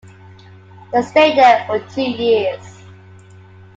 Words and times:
They 0.91 1.03
stayed 1.03 1.37
there 1.37 1.63
for 1.67 1.77
two 1.89 2.01
years. 2.01 2.81